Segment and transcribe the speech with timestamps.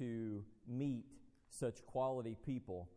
[0.00, 1.04] to meet
[1.50, 2.88] such quality people.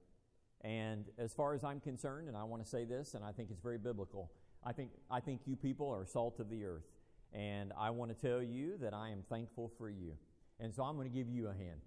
[0.62, 3.52] And as far as I'm concerned, and I want to say this, and I think
[3.52, 4.32] it's very biblical,
[4.64, 6.88] I think, I think you people are salt of the earth.
[7.34, 10.14] And I want to tell you that I am thankful for you.
[10.60, 11.82] And so I'm going to give you a hand.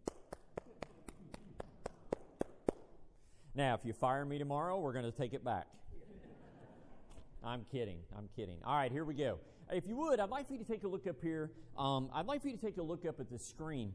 [3.55, 5.67] Now, if you fire me tomorrow, we're going to take it back.
[7.43, 8.01] I'm kidding.
[8.19, 8.59] I'm kidding.
[8.65, 9.39] All right, here we go.
[9.71, 11.53] If you would, I'd like for you to take a look up here.
[11.79, 13.95] Um, I'd like for you to take a look up at the screen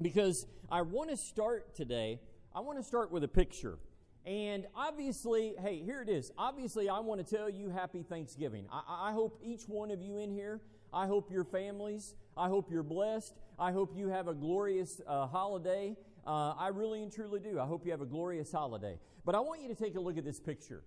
[0.00, 2.20] because I want to start today.
[2.54, 3.78] I want to start with a picture.
[4.26, 6.32] And obviously, hey, here it is.
[6.36, 8.66] Obviously, I want to tell you happy Thanksgiving.
[8.70, 10.60] I, I hope each one of you in here,
[10.92, 13.34] I hope your families, I hope you're blessed.
[13.58, 15.96] I hope you have a glorious uh, holiday.
[16.24, 17.58] Uh, I really and truly do.
[17.58, 18.98] I hope you have a glorious holiday.
[19.24, 20.84] But I want you to take a look at this picture.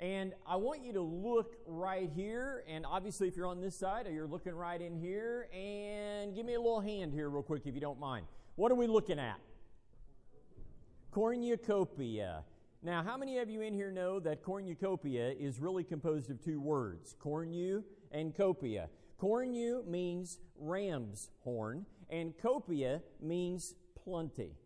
[0.00, 2.64] And I want you to look right here.
[2.66, 5.48] And obviously, if you're on this side, or you're looking right in here.
[5.52, 8.24] And give me a little hand here, real quick, if you don't mind.
[8.58, 9.38] What are we looking at?
[11.12, 12.42] Cornucopia.
[12.82, 16.60] Now, how many of you in here know that cornucopia is really composed of two
[16.60, 18.88] words, cornu and copia?
[19.16, 24.56] Cornu means ram's horn, and copia means plenty.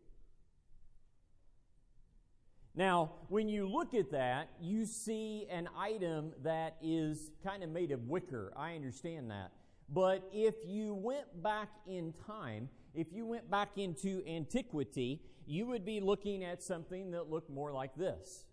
[2.74, 7.90] Now, when you look at that, you see an item that is kind of made
[7.90, 8.54] of wicker.
[8.56, 9.52] I understand that.
[9.92, 15.84] But if you went back in time, if you went back into antiquity, you would
[15.84, 18.44] be looking at something that looked more like this.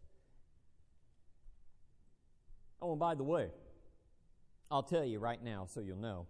[2.82, 3.52] Oh, and by the way,
[4.70, 6.28] I'll tell you right now so you'll know.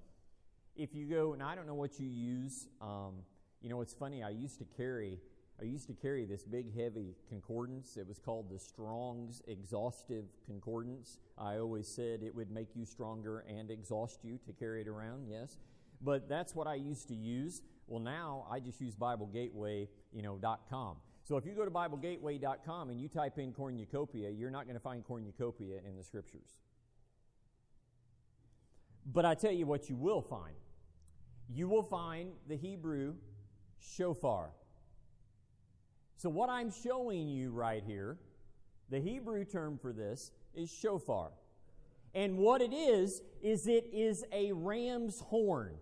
[0.75, 3.15] If you go, and I don't know what you use, um,
[3.61, 5.19] you know, it's funny, I used to carry.
[5.61, 7.97] I used to carry this big, heavy concordance.
[7.97, 11.17] It was called the Strong's Exhaustive Concordance.
[11.37, 15.27] I always said it would make you stronger and exhaust you to carry it around,
[15.27, 15.57] yes.
[16.01, 17.61] But that's what I used to use.
[17.87, 20.95] Well, now I just use BibleGateway, you know, .com.
[21.23, 24.81] So if you go to BibleGateway.com and you type in cornucopia, you're not going to
[24.81, 26.55] find cornucopia in the scriptures.
[29.05, 30.55] But I tell you what you will find.
[31.49, 33.15] You will find the Hebrew
[33.79, 34.51] shofar.
[36.19, 38.17] So what I'm showing you right here,
[38.89, 41.31] the Hebrew term for this is shofar.
[42.13, 45.75] And what it is, is it is a ram's horn.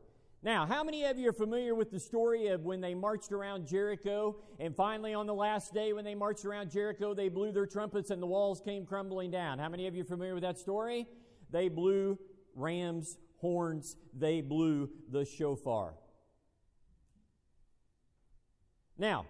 [0.44, 3.66] Now, how many of you are familiar with the story of when they marched around
[3.66, 7.66] Jericho and finally on the last day when they marched around Jericho, they blew their
[7.66, 9.58] trumpets and the walls came crumbling down?
[9.58, 11.08] How many of you are familiar with that story?
[11.50, 12.20] They blew
[12.54, 15.96] ram's horns, they blew the shofar.
[19.00, 19.26] Now,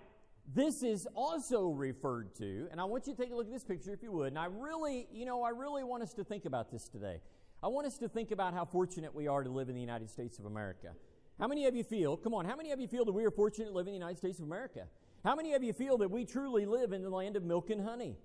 [0.54, 3.66] this is also referred to, and I want you to take a look at this
[3.66, 4.30] picture if you would.
[4.30, 7.20] And I really, you know, I really want us to think about this today.
[7.62, 10.10] I want us to think about how fortunate we are to live in the United
[10.10, 10.94] States of America.
[11.40, 13.32] How many of you feel, come on, how many of you feel that we are
[13.32, 14.86] fortunate to live in the United States of America?
[15.24, 17.82] How many of you feel that we truly live in the land of milk and
[17.82, 18.16] honey?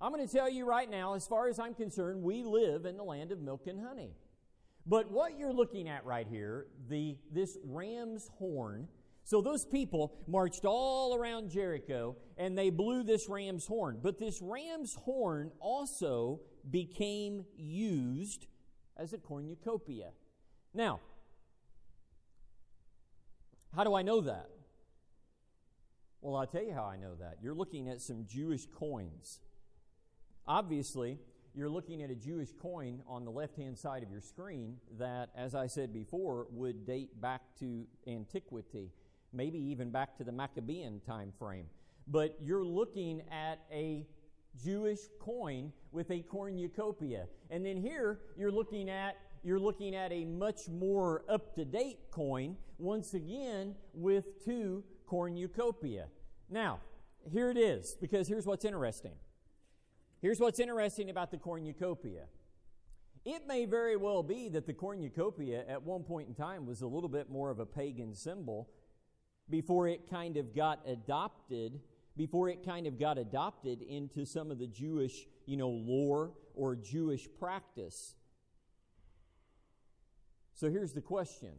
[0.00, 2.96] I'm going to tell you right now, as far as I'm concerned, we live in
[2.96, 4.14] the land of milk and honey.
[4.84, 8.88] But what you're looking at right here, the, this ram's horn,
[9.24, 14.00] so those people marched all around Jericho and they blew this ram's horn.
[14.02, 18.46] But this ram's horn also became used
[18.96, 20.10] as a cornucopia.
[20.74, 21.00] Now,
[23.74, 24.50] how do I know that?
[26.20, 27.38] Well, I'll tell you how I know that.
[27.42, 29.40] You're looking at some Jewish coins.
[30.46, 31.18] Obviously,
[31.54, 35.30] you're looking at a Jewish coin on the left hand side of your screen that,
[35.36, 38.92] as I said before, would date back to antiquity,
[39.32, 41.66] maybe even back to the Maccabean time frame.
[42.06, 44.06] But you're looking at a
[44.62, 47.26] Jewish coin with a cornucopia.
[47.50, 53.14] And then here you're looking at you're looking at a much more up-to-date coin once
[53.14, 56.06] again with two cornucopia.
[56.48, 56.78] Now,
[57.28, 59.14] here it is because here's what's interesting.
[60.20, 62.26] Here's what's interesting about the cornucopia.
[63.24, 66.86] It may very well be that the cornucopia at one point in time was a
[66.86, 68.68] little bit more of a pagan symbol
[69.50, 71.80] before it kind of got adopted
[72.16, 76.76] before it kind of got adopted into some of the Jewish, you know, lore or
[76.76, 78.14] Jewish practice.
[80.54, 81.52] So here's the question.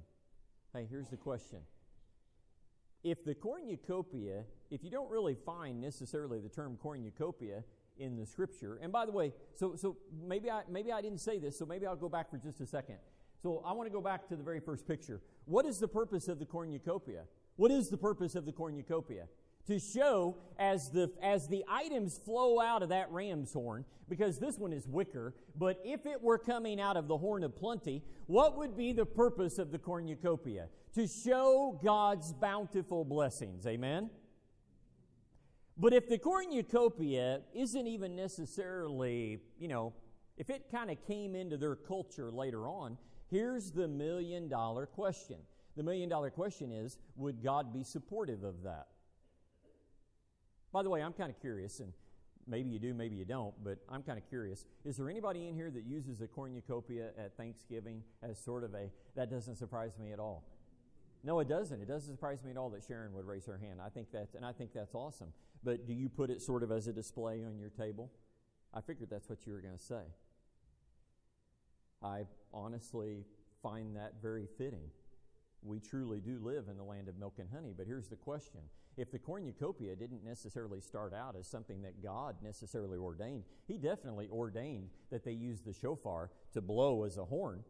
[0.73, 1.59] Hey, here's the question.
[3.03, 7.63] If the cornucopia, if you don't really find necessarily the term cornucopia
[7.97, 11.37] in the scripture, and by the way, so so maybe I maybe I didn't say
[11.37, 12.97] this, so maybe I'll go back for just a second.
[13.41, 15.21] So I want to go back to the very first picture.
[15.45, 17.23] What is the purpose of the cornucopia?
[17.55, 19.27] What is the purpose of the cornucopia?
[19.67, 24.57] to show as the as the items flow out of that ram's horn because this
[24.57, 28.57] one is wicker but if it were coming out of the horn of plenty what
[28.57, 30.67] would be the purpose of the cornucopia?
[30.95, 33.65] To show god's bountiful blessings.
[33.65, 34.09] Amen?
[35.75, 39.93] But if the cornucopia isn't even necessarily you know
[40.37, 42.97] if it kind of came into their culture later on
[43.29, 45.37] here's the million dollar question
[45.75, 48.87] the million dollar question is would god be supportive of that
[50.73, 51.93] by the way, I'm kind of curious, and
[52.47, 54.65] maybe you do, maybe you don't, but I'm kind of curious.
[54.83, 58.89] Is there anybody in here that uses a cornucopia at Thanksgiving as sort of a,
[59.15, 60.43] that doesn't surprise me at all?
[61.23, 61.79] No, it doesn't.
[61.79, 63.79] It doesn't surprise me at all that Sharon would raise her hand.
[63.85, 65.31] I think that's, and I think that's awesome.
[65.63, 68.11] But do you put it sort of as a display on your table?
[68.73, 70.01] I figured that's what you were going to say.
[72.03, 73.25] I honestly
[73.61, 74.89] find that very fitting.
[75.65, 78.61] We truly do live in the land of milk and honey, but here's the question
[78.95, 84.29] if the cornucopia didn't necessarily start out as something that God necessarily ordained, He definitely
[84.31, 87.63] ordained that they use the shofar to blow as a horn.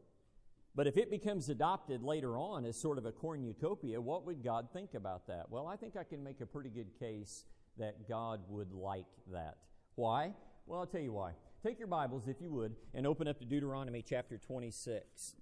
[0.76, 4.70] But if it becomes adopted later on as sort of a cornucopia, what would God
[4.74, 5.50] think about that?
[5.52, 7.46] Well, I think I can make a pretty good case
[7.78, 9.58] that God would like that.
[9.96, 10.34] Why?
[10.66, 11.34] Well, I'll tell you why.
[11.64, 15.36] Take your Bibles, if you would, and open up to Deuteronomy chapter 26.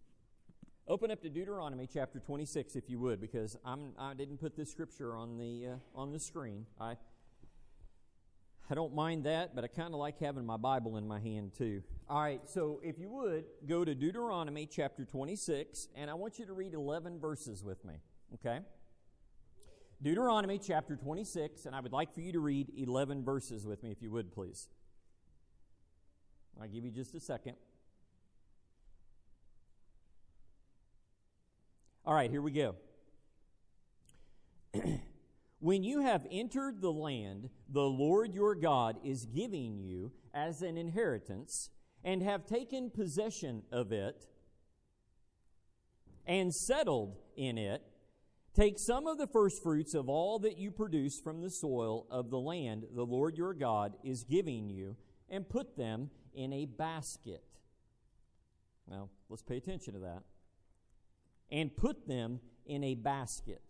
[0.87, 4.57] Open up to Deuteronomy chapter 26, if you would, because I'm, I did not put
[4.57, 6.65] this scripture on the, uh, on the screen.
[6.79, 6.95] I,
[8.69, 11.53] I don't mind that, but I kind of like having my Bible in my hand
[11.55, 11.83] too.
[12.09, 16.47] All right, so if you would, go to Deuteronomy chapter 26, and I want you
[16.47, 17.93] to read 11 verses with me,
[18.33, 18.59] okay?
[20.01, 23.91] Deuteronomy chapter 26, and I would like for you to read 11 verses with me,
[23.91, 24.67] if you would, please.
[26.59, 27.55] I'll give you just a second.
[32.03, 32.75] All right, here we go.
[35.59, 40.77] when you have entered the land the Lord your God is giving you as an
[40.77, 41.69] inheritance,
[42.03, 44.25] and have taken possession of it,
[46.25, 47.83] and settled in it,
[48.55, 52.39] take some of the firstfruits of all that you produce from the soil of the
[52.39, 54.95] land the Lord your God is giving you,
[55.29, 57.43] and put them in a basket.
[58.89, 60.23] Now, let's pay attention to that
[61.51, 63.61] and put them in a basket.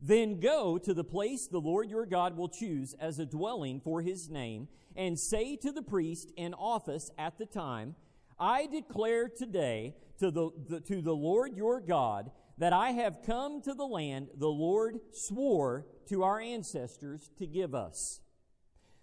[0.00, 4.00] Then go to the place the Lord your God will choose as a dwelling for
[4.00, 7.96] his name, and say to the priest in office at the time,
[8.38, 13.60] I declare today to the, the, to the Lord your God that I have come
[13.62, 18.20] to the land the Lord swore to our ancestors to give us.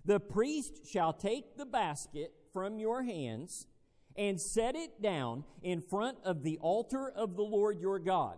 [0.06, 3.68] The priest shall take the basket from your hands
[4.18, 8.38] and set it down in front of the altar of the Lord your God.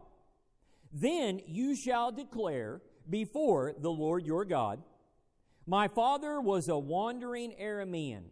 [0.92, 4.82] Then you shall declare before the Lord your God,
[5.66, 8.24] My father was a wandering Aramean,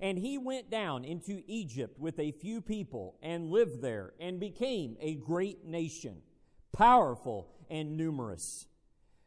[0.00, 4.96] and he went down into Egypt with a few people and lived there and became
[5.00, 6.22] a great nation,
[6.72, 8.66] powerful and numerous.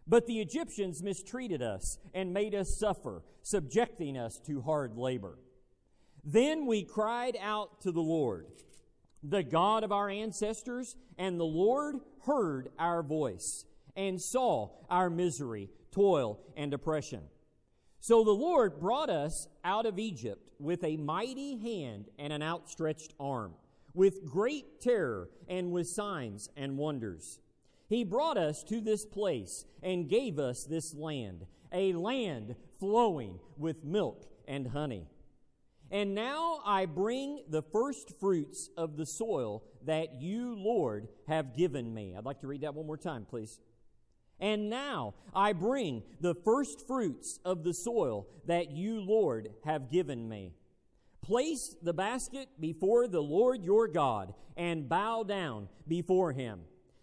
[0.07, 5.37] But the Egyptians mistreated us and made us suffer, subjecting us to hard labor.
[6.24, 8.45] Then we cried out to the Lord,
[9.24, 15.69] the God of our ancestors, and the Lord heard our voice and saw our misery,
[15.92, 17.24] toil, and oppression.
[18.00, 23.13] So the Lord brought us out of Egypt with a mighty hand and an outstretched
[23.19, 23.56] arm,
[23.94, 27.39] with great terror and with signs and wonders.
[27.89, 33.83] He brought us to this place and gave us this land, a land flowing with
[33.83, 35.07] milk and honey.
[35.91, 41.93] And now I bring the first fruits of the soil that you, Lord, have given
[41.93, 42.13] me.
[42.15, 43.59] I'd like to read that one more time, please.
[44.39, 50.29] And now I bring the first fruits of the soil that you, Lord, have given
[50.29, 50.53] me.
[51.21, 56.61] Place the basket before the Lord your God and bow down before him.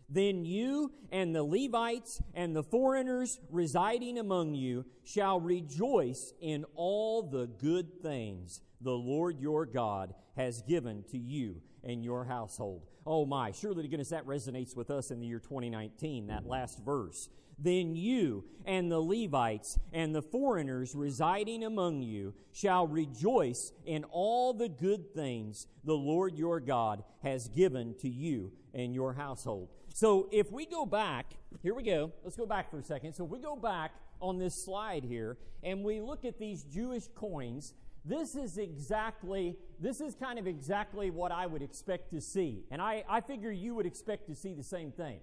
[0.09, 7.23] Then you and the Levites and the foreigners residing among you shall rejoice in all
[7.23, 12.83] the good things the Lord your God has given to you and your household.
[13.07, 16.85] Oh my, surely to goodness that resonates with us in the year 2019, that last
[16.85, 17.29] verse.
[17.59, 24.53] Then you and the Levites and the foreigners residing among you shall rejoice in all
[24.53, 29.71] the good things the Lord your God has given to you and your household.
[29.95, 32.13] So if we go back, here we go.
[32.23, 33.15] Let's go back for a second.
[33.15, 37.09] So if we go back on this slide here and we look at these Jewish
[37.15, 37.73] coins
[38.07, 42.65] this is exactly, this is kind of exactly what I would expect to see.
[42.71, 45.19] And I, I figure you would expect to see the same thing.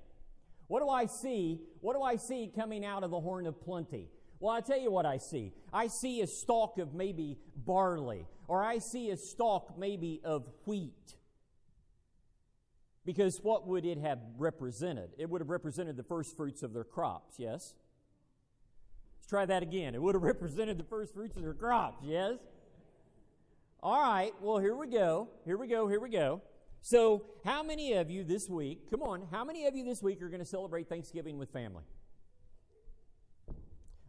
[0.67, 1.61] What do I see?
[1.81, 4.09] What do I see coming out of the horn of plenty?
[4.39, 5.53] Well, I tell you what I see.
[5.71, 11.15] I see a stalk of maybe barley, or I see a stalk maybe of wheat.
[13.05, 15.11] Because what would it have represented?
[15.17, 17.75] It would have represented the first fruits of their crops, yes?
[19.17, 19.95] Let's try that again.
[19.95, 22.39] It would have represented the first fruits of their crops, yes?
[23.83, 25.27] All right, well, here we go.
[25.43, 25.89] Here we go.
[25.89, 26.41] Here we go.
[26.81, 30.21] So, how many of you this week, come on, how many of you this week
[30.21, 31.83] are going to celebrate Thanksgiving with family?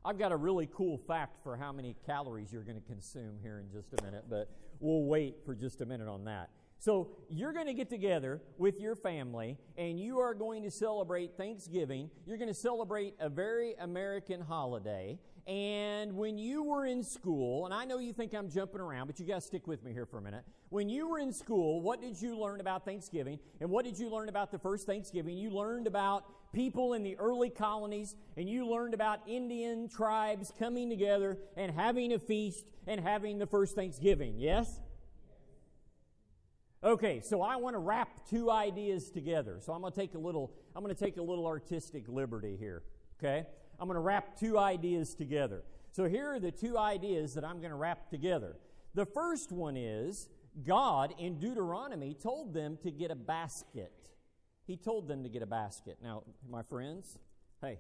[0.05, 3.59] I've got a really cool fact for how many calories you're going to consume here
[3.59, 6.51] in just a minute, but we'll wait for just a minute on that.
[6.79, 11.37] So, you're going to get together with your family and you are going to celebrate
[11.37, 12.11] Thanksgiving.
[12.27, 15.19] You're going to celebrate a very American holiday.
[15.47, 19.21] And when you were in school, and I know you think I'm jumping around, but
[19.21, 20.43] you to stick with me here for a minute.
[20.71, 23.39] When you were in school, what did you learn about Thanksgiving?
[23.61, 25.37] And what did you learn about the first Thanksgiving?
[25.37, 26.25] You learned about
[26.55, 32.15] people in the early colonies, and you learned about Indian tribes coming together and having
[32.15, 34.37] a feast and having the first Thanksgiving.
[34.39, 34.81] Yes?
[36.83, 39.59] Okay, so I want to wrap two ideas together.
[39.61, 42.57] So I'm going to take a little I'm going to take a little artistic liberty
[42.59, 42.83] here,
[43.19, 43.47] okay?
[43.81, 45.63] I'm going to wrap two ideas together.
[45.93, 48.57] So here are the two ideas that I'm going to wrap together.
[48.95, 50.29] The first one is
[50.67, 53.93] God in Deuteronomy told them to get a basket.
[54.67, 55.99] He told them to get a basket.
[56.03, 57.19] Now, my friends,
[57.61, 57.79] hey,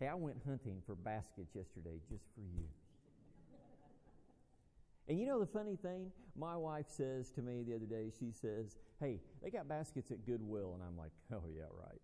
[0.00, 2.64] hey, I went hunting for baskets yesterday just for you.
[5.08, 6.10] And you know the funny thing?
[6.36, 10.24] My wife says to me the other day, she says, Hey, they got baskets at
[10.24, 10.72] Goodwill.
[10.74, 12.00] And I'm like, Oh, yeah, right.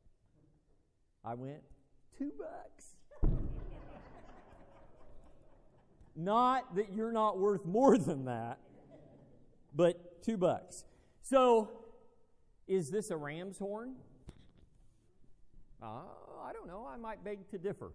[1.24, 1.60] I went,
[2.16, 3.32] two bucks.
[6.16, 8.58] not that you're not worth more than that,
[9.74, 10.84] but two bucks.
[11.22, 11.70] So,
[12.66, 13.94] is this a ram's horn?
[15.82, 16.02] Uh,
[16.42, 16.88] I don't know.
[16.90, 17.92] I might beg to differ.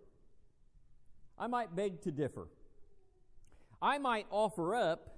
[1.37, 2.47] I might beg to differ.
[3.81, 5.17] I might offer up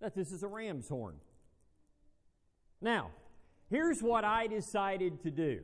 [0.00, 1.16] that this is a ram's horn.
[2.80, 3.10] Now,
[3.70, 5.60] here's what I decided to do.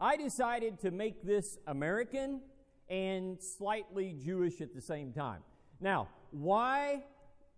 [0.00, 2.40] I decided to make this American
[2.88, 5.42] and slightly Jewish at the same time.
[5.80, 7.02] Now, why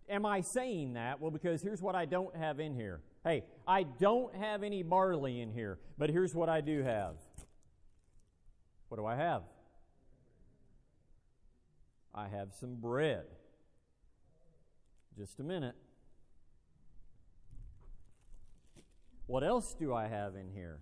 [0.08, 1.20] am I saying that?
[1.20, 3.00] Well, because here's what I don't have in here.
[3.24, 7.16] Hey, I don't have any barley in here, but here's what I do have.
[8.88, 9.42] What do I have?
[12.14, 13.24] I have some bread.
[15.16, 15.76] Just a minute.
[19.26, 20.80] What else do I have in here?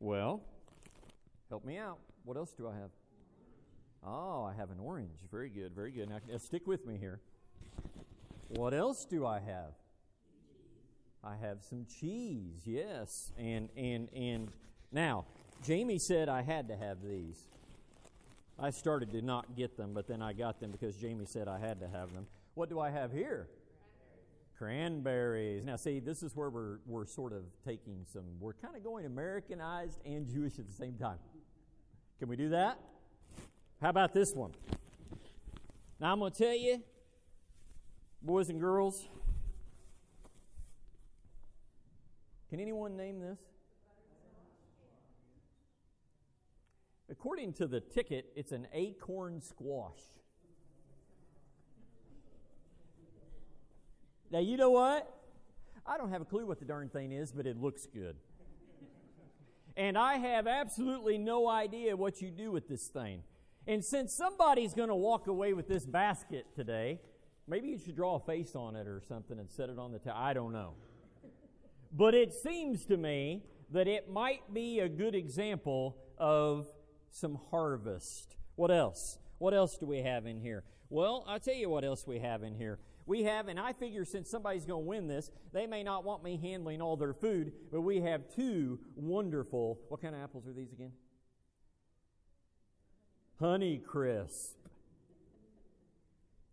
[0.00, 0.42] Well,
[1.48, 1.98] help me out.
[2.24, 2.90] What else do I have?
[4.06, 5.18] Oh, I have an orange.
[5.30, 6.08] Very good, very good.
[6.08, 7.20] Now, stick with me here.
[8.48, 9.72] What else do I have?
[11.24, 13.32] I have some cheese, yes.
[13.36, 14.50] And and and
[14.92, 15.24] now,
[15.64, 17.48] Jamie said I had to have these.
[18.58, 21.58] I started to not get them, but then I got them because Jamie said I
[21.58, 22.26] had to have them.
[22.54, 23.48] What do I have here?
[24.58, 25.64] Cranberries.
[25.64, 29.06] Now, see, this is where we're, we're sort of taking some, we're kind of going
[29.06, 31.18] Americanized and Jewish at the same time.
[32.18, 32.80] Can we do that?
[33.80, 34.50] How about this one?
[36.00, 36.82] Now, I'm going to tell you,
[38.20, 39.06] boys and girls,
[42.50, 43.38] can anyone name this?
[47.08, 50.00] According to the ticket, it's an acorn squash.
[54.30, 55.14] Now, you know what?
[55.86, 58.16] I don't have a clue what the darn thing is, but it looks good.
[59.76, 63.22] and I have absolutely no idea what you do with this thing.
[63.66, 67.00] And since somebody's going to walk away with this basket today,
[67.46, 69.98] maybe you should draw a face on it or something and set it on the
[69.98, 70.16] table.
[70.16, 70.74] I don't know.
[71.92, 76.66] But it seems to me that it might be a good example of
[77.10, 78.36] some harvest.
[78.56, 79.18] What else?
[79.38, 80.64] What else do we have in here?
[80.90, 82.78] Well, I'll tell you what else we have in here.
[83.08, 86.22] We have, and I figure since somebody's going to win this, they may not want
[86.22, 90.52] me handling all their food, but we have two wonderful, what kind of apples are
[90.52, 90.92] these again?
[93.40, 94.58] Honey Crisp.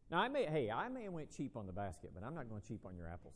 [0.10, 2.48] Now, I may, hey, I may have went cheap on the basket, but I'm not
[2.48, 3.34] going cheap on your apples.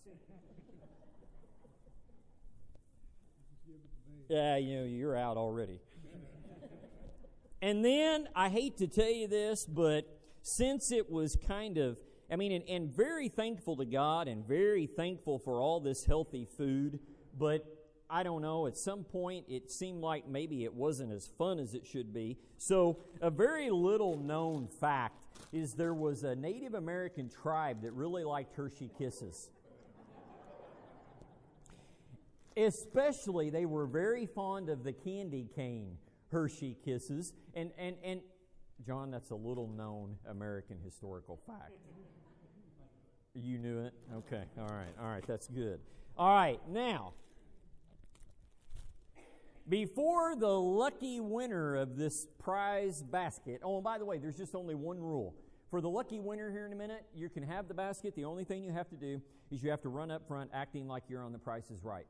[4.30, 5.82] yeah, you know, you're out already.
[7.62, 10.06] and then, I hate to tell you this, but
[10.42, 11.98] since it was kind of
[12.32, 16.46] I mean, and, and very thankful to God and very thankful for all this healthy
[16.46, 17.00] food,
[17.38, 17.66] but
[18.10, 21.76] I don't know, at some point it seemed like maybe it wasn't as fun as
[21.76, 22.38] it should be.
[22.58, 28.24] So, a very little known fact is there was a Native American tribe that really
[28.24, 29.50] liked Hershey Kisses.
[32.58, 35.98] Especially, they were very fond of the candy cane
[36.32, 37.34] Hershey Kisses.
[37.54, 38.22] And, and, and
[38.86, 41.74] John, that's a little known American historical fact.
[43.34, 43.94] You knew it?
[44.16, 45.80] Okay, all right, all right, that's good.
[46.18, 47.14] All right, now,
[49.68, 54.56] before the lucky winner of this prize basket, oh, and by the way, there's just
[54.56, 55.36] only one rule.
[55.70, 58.16] For the lucky winner here in a minute, you can have the basket.
[58.16, 59.22] The only thing you have to do
[59.52, 62.08] is you have to run up front acting like you're on the price is right.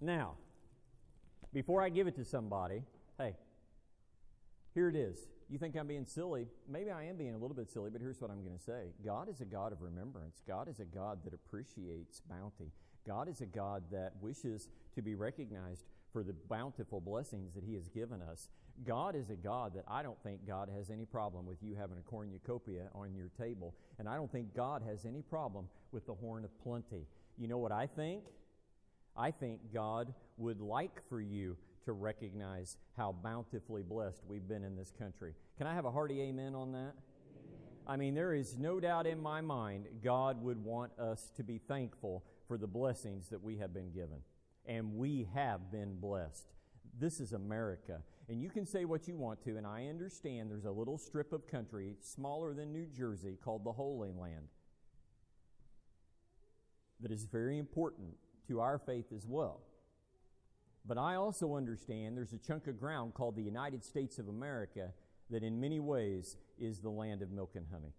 [0.00, 0.34] now,
[1.52, 2.84] before I give it to somebody,
[3.18, 3.34] hey,
[4.74, 5.18] here it is.
[5.50, 6.46] You think I'm being silly?
[6.68, 8.92] Maybe I am being a little bit silly, but here's what I'm going to say
[9.04, 12.72] God is a God of remembrance, God is a God that appreciates bounty.
[13.06, 17.74] God is a God that wishes to be recognized for the bountiful blessings that He
[17.74, 18.48] has given us.
[18.86, 21.98] God is a God that I don't think God has any problem with you having
[21.98, 23.74] a cornucopia on your table.
[23.98, 27.06] And I don't think God has any problem with the horn of plenty.
[27.36, 28.24] You know what I think?
[29.16, 34.76] I think God would like for you to recognize how bountifully blessed we've been in
[34.76, 35.34] this country.
[35.58, 36.94] Can I have a hearty amen on that?
[37.86, 41.58] I mean, there is no doubt in my mind God would want us to be
[41.58, 44.18] thankful for the blessings that we have been given.
[44.66, 46.46] And we have been blessed.
[46.98, 48.00] This is America.
[48.28, 51.32] And you can say what you want to, and I understand there's a little strip
[51.32, 54.48] of country smaller than New Jersey called the Holy Land
[57.00, 58.14] that is very important
[58.48, 59.60] to our faith as well.
[60.86, 64.92] But I also understand there's a chunk of ground called the United States of America
[65.30, 67.94] that, in many ways, is the land of milk and honey.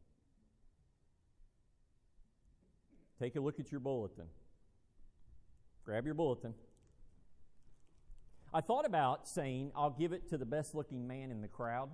[3.19, 4.25] Take a look at your bulletin.
[5.83, 6.53] Grab your bulletin.
[8.53, 11.89] I thought about saying, I'll give it to the best looking man in the crowd.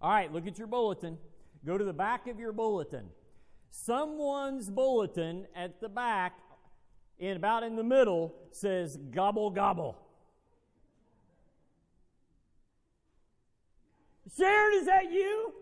[0.00, 1.18] All right, look at your bulletin.
[1.66, 3.08] Go to the back of your bulletin.
[3.70, 6.38] Someone's bulletin at the back
[7.20, 9.96] in about in the middle says gobble gobble.
[14.36, 15.52] Sharon, is that you?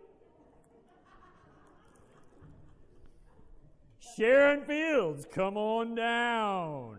[4.16, 6.98] Sharon Fields, come on down.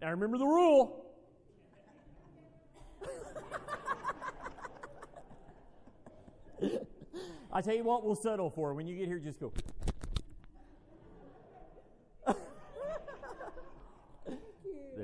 [0.00, 1.04] Now remember the rule.
[7.52, 8.74] I tell you what, we'll settle for.
[8.74, 9.52] When you get here, just go.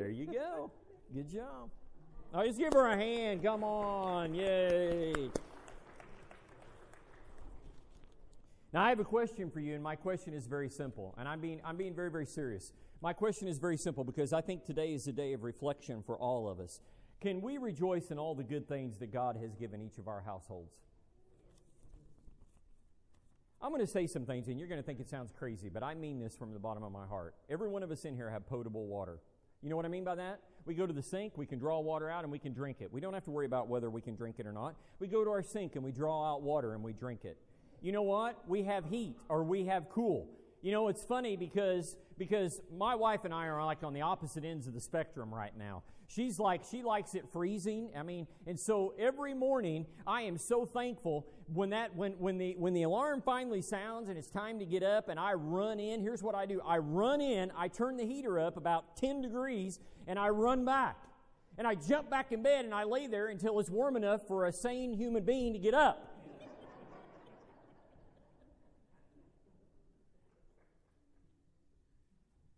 [0.07, 0.71] There you go.
[1.13, 1.69] Good job.
[2.33, 3.43] Oh, just give her a hand.
[3.43, 4.37] Come on.
[4.37, 5.13] Yay.
[8.73, 11.13] Now, I have a question for you, and my question is very simple.
[11.19, 12.73] And I'm being, I'm being very, very serious.
[13.03, 16.17] My question is very simple because I think today is a day of reflection for
[16.17, 16.79] all of us.
[17.21, 20.21] Can we rejoice in all the good things that God has given each of our
[20.21, 20.77] households?
[23.61, 25.83] I'm going to say some things, and you're going to think it sounds crazy, but
[25.83, 27.35] I mean this from the bottom of my heart.
[27.51, 29.19] Every one of us in here have potable water.
[29.67, 30.39] You know what I mean by that?
[30.65, 32.93] We go to the sink, we can draw water out, and we can drink it.
[32.93, 34.77] We don't have to worry about whether we can drink it or not.
[35.01, 37.37] We go to our sink and we draw out water and we drink it.
[37.83, 38.49] You know what?
[38.49, 40.29] We have heat or we have cool.
[40.63, 44.45] You know, it's funny because because my wife and I are like on the opposite
[44.45, 45.83] ends of the spectrum right now.
[46.09, 47.91] She's like, she likes it freezing.
[47.97, 52.55] I mean, and so every morning I am so thankful when that when when the
[52.59, 56.01] when the alarm finally sounds and it's time to get up and I run in.
[56.01, 56.61] Here's what I do.
[56.65, 60.97] I run in, I turn the heater up about 10 degrees, and I run back.
[61.59, 64.45] And I jump back in bed and I lay there until it's warm enough for
[64.45, 66.13] a sane human being to get up.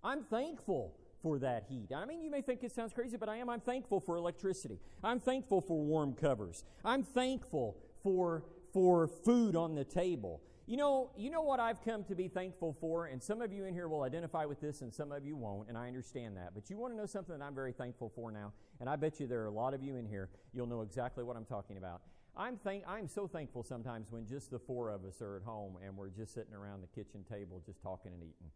[0.02, 1.92] I'm thankful for that heat.
[1.94, 3.48] I mean, you may think it sounds crazy, but I am.
[3.48, 4.78] I'm thankful for electricity.
[5.02, 6.64] I'm thankful for warm covers.
[6.84, 10.42] I'm thankful for for food on the table.
[10.66, 13.64] You know, you know what I've come to be thankful for, and some of you
[13.64, 16.50] in here will identify with this, and some of you won't, and I understand that.
[16.54, 19.18] But you want to know something that I'm very thankful for now, and I bet
[19.18, 20.28] you there are a lot of you in here.
[20.52, 22.02] You'll know exactly what I'm talking about.
[22.36, 25.76] I'm thank I'm so thankful sometimes when just the four of us are at home
[25.84, 28.50] and we're just sitting around the kitchen table, just talking and eating.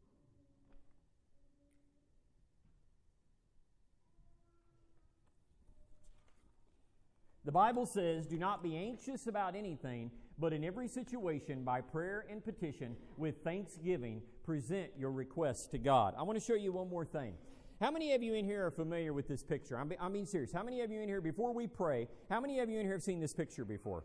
[7.44, 12.24] The Bible says, Do not be anxious about anything, but in every situation, by prayer
[12.30, 16.14] and petition, with thanksgiving, present your requests to God.
[16.16, 17.34] I want to show you one more thing.
[17.80, 19.76] How many of you in here are familiar with this picture?
[19.76, 20.52] I'm, I'm being serious.
[20.52, 22.94] How many of you in here, before we pray, how many of you in here
[22.94, 24.04] have seen this picture before?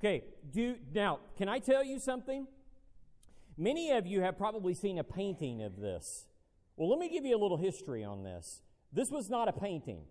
[0.00, 2.46] Okay, do now, can I tell you something?
[3.58, 6.26] Many of you have probably seen a painting of this.
[6.76, 8.62] Well, let me give you a little history on this.
[8.90, 10.04] This was not a painting.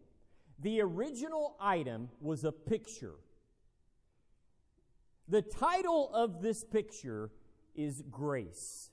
[0.62, 3.16] The original item was a picture.
[5.28, 7.32] The title of this picture
[7.76, 8.90] is Grace.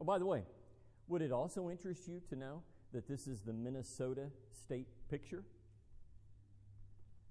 [0.00, 0.44] Oh, by the way,
[1.06, 5.44] would it also interest you to know that this is the Minnesota state picture?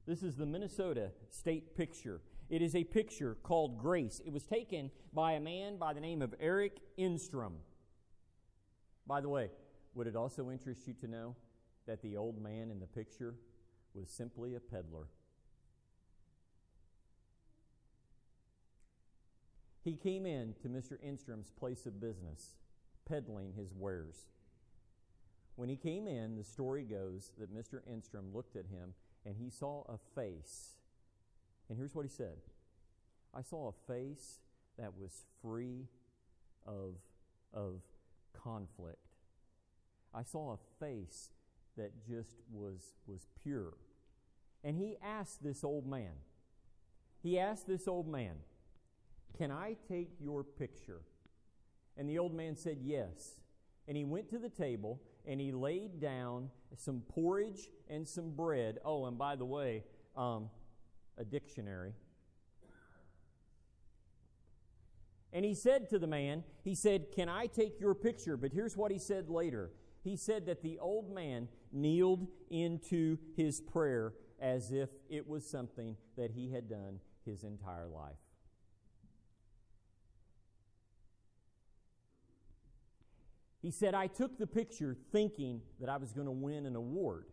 [0.06, 2.22] This is the Minnesota state picture.
[2.50, 4.22] It is a picture called Grace.
[4.26, 7.54] It was taken by a man by the name of Eric Enstrom.
[9.06, 9.50] By the way,
[9.94, 11.36] would it also interest you to know
[11.90, 13.34] that the old man in the picture
[13.96, 15.08] was simply a peddler?
[19.84, 21.04] He came in to Mr.
[21.04, 22.52] Enstrom's place of business,
[23.08, 24.28] peddling his wares.
[25.56, 27.82] When he came in, the story goes that Mr.
[27.92, 28.94] Enstrom looked at him
[29.26, 30.76] and he saw a face.
[31.70, 32.38] And here's what he said
[33.34, 34.42] I saw a face
[34.78, 35.88] that was free
[36.68, 36.98] of,
[37.52, 37.82] of
[38.32, 39.00] conflict.
[40.14, 41.32] I saw a face
[41.80, 43.74] that just was, was pure.
[44.64, 46.12] And he asked this old man,
[47.24, 48.36] he asked this old man,
[49.38, 51.02] Can I take your picture?
[51.98, 53.40] And the old man said, Yes.
[53.88, 58.78] And he went to the table and he laid down some porridge and some bread.
[58.86, 59.84] Oh, and by the way,
[60.16, 60.50] um,
[61.18, 61.94] a dictionary.
[65.32, 68.36] And he said to the man, he said, Can I take your picture?
[68.38, 69.72] But here's what he said later.
[70.04, 75.96] He said that the old man kneeled into his prayer as if it was something
[76.18, 78.16] that he had done his entire life.
[83.62, 87.26] He said, I took the picture thinking that I was going to win an award.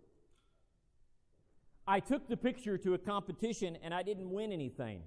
[1.86, 5.02] I took the picture to a competition and I didn't win anything.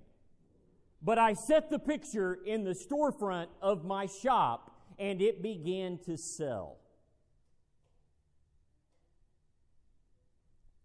[1.02, 6.18] But I set the picture in the storefront of my shop and it began to
[6.18, 6.78] sell.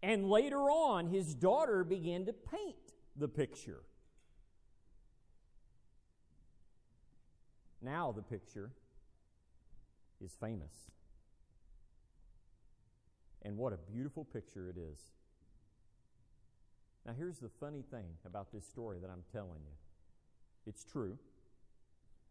[0.05, 2.75] And later on, his daughter began to paint
[3.15, 3.81] the picture.
[7.81, 8.69] Now the picture
[10.23, 10.91] is famous.
[13.41, 14.99] And what a beautiful picture it is.
[17.03, 19.73] Now, here's the funny thing about this story that I'm telling you
[20.67, 21.17] it's true.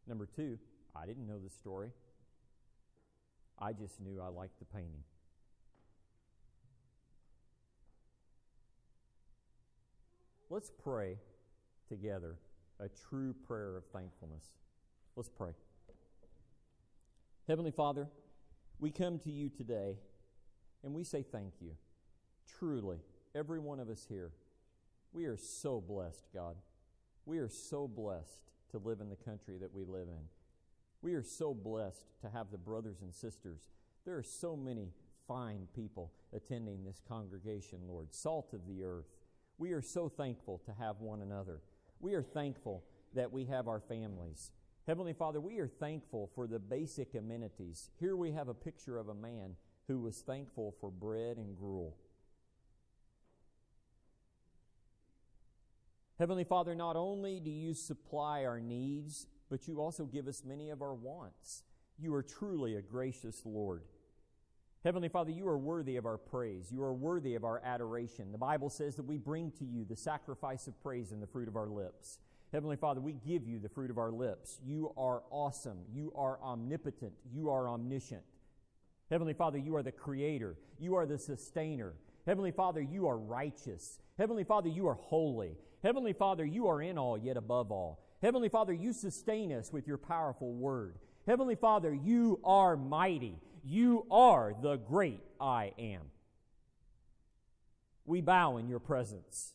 [0.07, 0.61] Number two,
[0.95, 1.91] I didn't know the story,
[3.59, 5.03] I just knew I liked the painting.
[10.55, 11.17] Let's pray
[11.89, 12.37] together
[12.79, 14.45] a true prayer of thankfulness.
[15.17, 15.51] Let's pray.
[17.49, 18.07] Heavenly Father,
[18.79, 19.97] we come to you today
[20.85, 21.73] and we say thank you.
[22.57, 22.99] Truly,
[23.35, 24.31] every one of us here,
[25.13, 26.55] we are so blessed, God.
[27.27, 28.39] We are so blessed
[28.71, 30.23] to live in the country that we live in.
[31.03, 33.71] We are so blessed to have the brothers and sisters.
[34.05, 34.93] There are so many
[35.27, 39.07] fine people attending this congregation, Lord, salt of the earth.
[39.59, 41.61] We are so thankful to have one another.
[42.01, 44.51] We are thankful that we have our families.
[44.87, 47.91] Heavenly Father, we are thankful for the basic amenities.
[47.99, 51.97] Here we have a picture of a man who was thankful for bread and gruel.
[56.19, 60.71] Heavenly Father, not only do you supply our needs, but you also give us many
[60.71, 61.65] of our wants.
[61.99, 63.83] You are truly a gracious Lord.
[64.85, 66.71] Heavenly Father, you are worthy of our praise.
[66.71, 68.33] You are worthy of our adoration.
[68.33, 71.49] The Bible says that we bring to you the sacrifice of praise and the fruit
[71.49, 72.19] of our lips.
[72.53, 74.59] Heavenly Father, we give you the fruit of our lips.
[74.63, 75.79] You are awesome.
[75.91, 77.15] You are omnipotent.
[77.33, 78.23] You are omniscient.
[79.11, 80.59] Heavenly Father, you are the creator.
[80.79, 81.95] You are the sustainer.
[82.27, 83.99] Heavenly Father, you are righteous.
[84.19, 85.57] Heavenly Father, you are holy.
[85.83, 88.05] Heavenly Father, you are in all, yet above all.
[88.21, 90.99] Heavenly Father, you sustain us with your powerful word.
[91.27, 93.39] Heavenly Father, you are mighty.
[93.67, 96.03] You are the great I am.
[98.05, 99.55] We bow in your presence.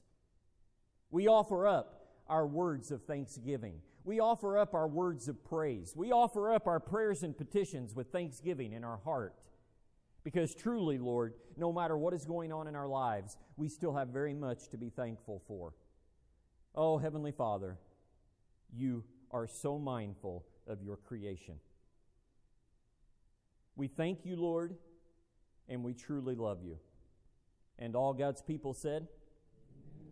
[1.12, 3.82] We offer up our words of thanksgiving.
[4.04, 5.93] We offer up our words of praise.
[5.95, 9.36] We offer up our prayers and petitions with thanksgiving in our heart.
[10.24, 14.10] Because truly, Lord, no matter what is going on in our lives, we still have
[14.10, 15.74] very much to be thankful for.
[16.74, 17.78] Oh, Heavenly Father,
[18.74, 21.56] you are so mindful of your creation.
[23.76, 24.76] We thank you, Lord,
[25.68, 26.78] and we truly love you.
[27.78, 29.08] And all God's people said,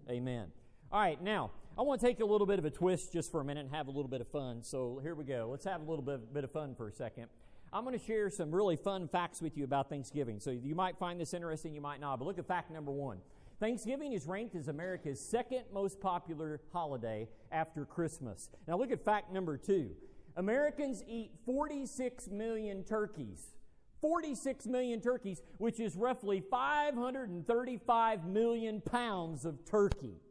[0.10, 0.18] Amen.
[0.18, 0.52] Amen.
[0.90, 3.42] All right, now, I want to take a little bit of a twist just for
[3.42, 4.64] a minute and have a little bit of fun.
[4.64, 5.50] So here we go.
[5.52, 7.28] Let's have a little bit, bit of fun for a second.
[7.74, 10.40] I'm going to share some really fun facts with you about Thanksgiving.
[10.40, 12.20] So you might find this interesting, you might not.
[12.20, 13.20] But look at fact number one.
[13.60, 18.50] Thanksgiving is ranked as America's second most popular holiday after Christmas.
[18.68, 19.92] Now, look at fact number two
[20.38, 23.56] Americans eat 46 million turkeys.
[24.02, 30.22] 46 million turkeys, which is roughly 535 million pounds of turkey.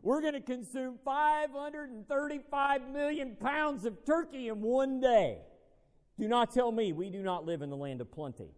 [0.00, 5.38] We're going to consume 535 million pounds of turkey in one day.
[6.18, 8.50] Do not tell me we do not live in the land of plenty.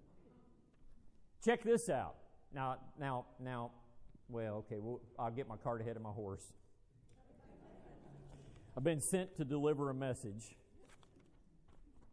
[1.44, 2.14] Check this out.
[2.52, 3.72] Now, now, now,
[4.28, 6.52] well, okay, well, I'll get my cart ahead of my horse.
[8.76, 10.54] I've been sent to deliver a message.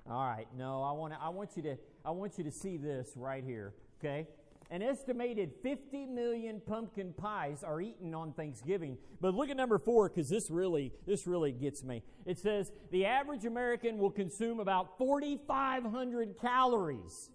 [0.10, 2.78] All right, no, I want to, I want you to I want you to see
[2.78, 4.28] this right here, okay?
[4.70, 8.98] An estimated 50 million pumpkin pies are eaten on Thanksgiving.
[9.22, 12.02] But look at number 4 cuz this really this really gets me.
[12.26, 17.30] It says the average American will consume about 4500 calories.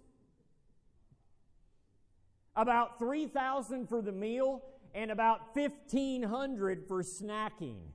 [2.57, 4.65] About 3000 for the meal
[4.95, 7.93] and about 1500 for snacking.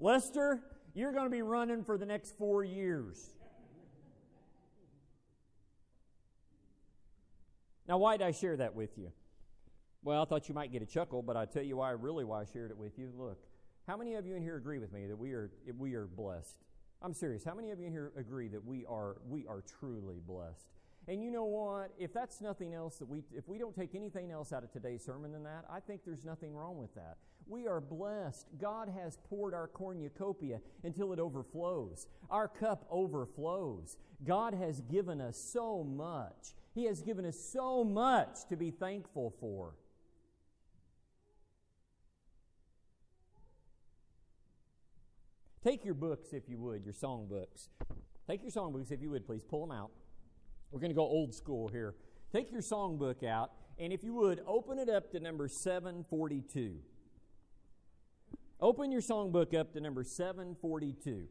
[0.00, 0.62] Lester,
[0.94, 3.30] you're going to be running for the next 4 years.
[7.88, 9.10] Now, why did I share that with you?
[10.04, 12.42] Well, I thought you might get a chuckle, but I tell you why, really, why
[12.42, 13.10] I shared it with you.
[13.16, 13.38] Look,
[13.86, 16.58] how many of you in here agree with me that we are we are blessed?
[17.00, 17.44] I'm serious.
[17.44, 20.68] How many of you in here agree that we are we are truly blessed?
[21.08, 21.92] And you know what?
[21.98, 25.02] If that's nothing else that we if we don't take anything else out of today's
[25.02, 27.16] sermon than that, I think there's nothing wrong with that.
[27.48, 28.46] We are blessed.
[28.60, 32.06] God has poured our cornucopia until it overflows.
[32.30, 33.96] Our cup overflows.
[34.24, 36.54] God has given us so much.
[36.74, 39.72] He has given us so much to be thankful for.
[45.64, 47.70] Take your books, if you would, your song books.
[48.28, 49.42] Take your song books, if you would, please.
[49.42, 49.90] Pull them out.
[50.70, 51.94] We're going to go old school here.
[52.30, 56.76] Take your songbook out, and if you would, open it up to number 742.
[58.60, 61.28] Open your songbook up to number 742.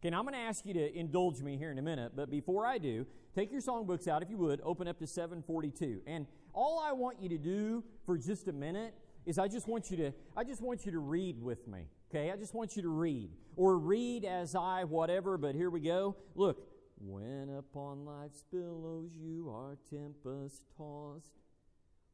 [0.00, 2.30] Okay, now I'm going to ask you to indulge me here in a minute, but
[2.30, 6.00] before I do, take your songbooks out, if you would, open up to 742.
[6.06, 8.94] And all I want you to do for just a minute
[9.26, 11.80] is I just want you to I just want you to read with me.
[12.10, 12.30] Okay?
[12.30, 13.30] I just want you to read.
[13.56, 16.16] Or read as I whatever, but here we go.
[16.34, 16.66] Look,
[16.98, 21.32] when upon life's billows you are tempest tossed,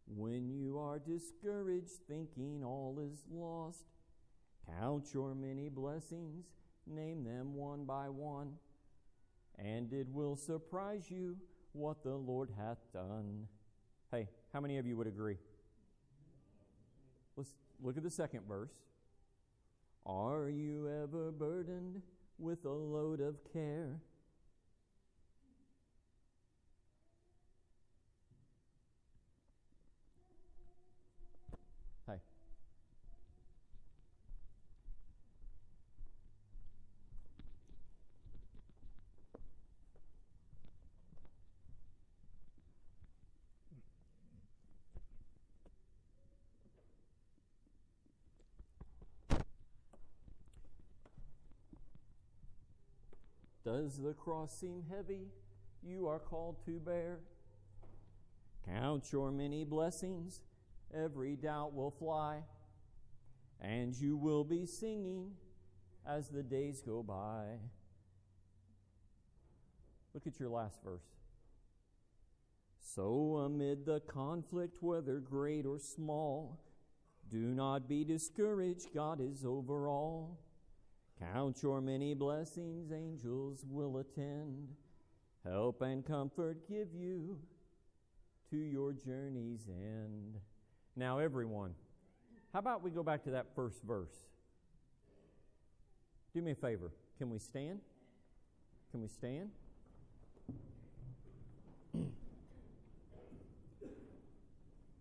[0.06, 3.84] when you are discouraged, thinking all is lost,
[4.78, 6.46] count your many blessings
[6.86, 8.52] Name them one by one,
[9.58, 11.36] and it will surprise you
[11.72, 13.48] what the Lord hath done.
[14.12, 15.36] Hey, how many of you would agree?
[17.36, 17.50] Let's
[17.82, 18.74] look at the second verse.
[20.06, 22.02] Are you ever burdened
[22.38, 24.00] with a load of care?
[53.66, 55.26] Does the cross seem heavy
[55.82, 57.18] you are called to bear?
[58.64, 60.40] Count your many blessings,
[60.94, 62.44] every doubt will fly,
[63.60, 65.32] and you will be singing
[66.06, 67.58] as the days go by.
[70.14, 71.16] Look at your last verse.
[72.78, 76.60] So, amid the conflict, whether great or small,
[77.28, 80.38] do not be discouraged, God is over all.
[81.18, 84.68] Count your many blessings, angels will attend.
[85.44, 87.38] Help and comfort give you
[88.50, 90.36] to your journey's end.
[90.94, 91.74] Now, everyone,
[92.52, 94.14] how about we go back to that first verse?
[96.34, 96.90] Do me a favor.
[97.18, 97.80] Can we stand?
[98.90, 99.50] Can we stand?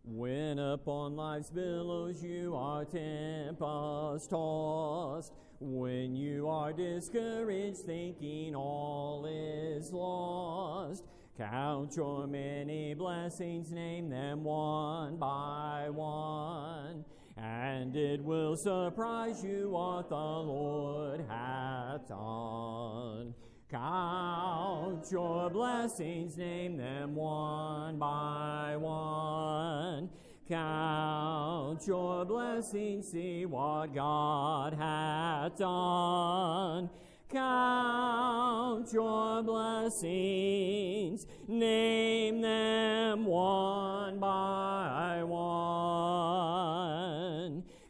[0.07, 9.91] When upon life's billows you are tempest tossed, when you are discouraged, thinking all is
[9.91, 11.03] lost,
[11.37, 17.03] count your many blessings, name them one by one,
[17.37, 23.33] and it will surprise you what the Lord hath done.
[23.69, 30.09] Count your blessings, name them one by one
[30.47, 36.87] Count your blessings, see what God hath done.
[37.31, 46.53] Count your blessings, name them one by one.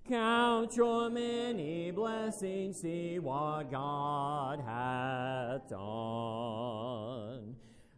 [0.08, 1.75] Count your many
[2.06, 7.56] blessings, see what God hath done.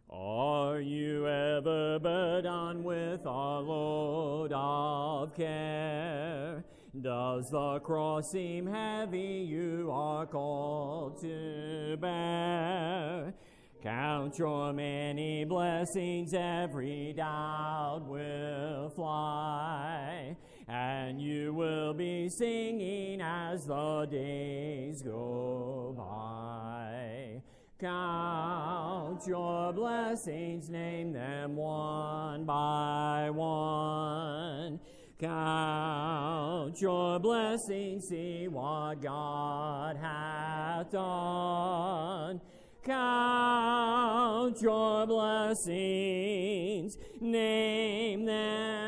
[0.08, 6.64] Are you ever burdened with a load of care?
[6.98, 13.34] Does the cross seem heavy you are called to bear?
[13.82, 20.34] Count your many blessings, every doubt will fly,
[20.68, 27.40] and you will be singing as the days go by.
[27.80, 34.78] Count your blessings, name them one by one.
[35.18, 42.40] Count your blessings, see what God hath done.
[42.84, 48.87] Count your blessings, name them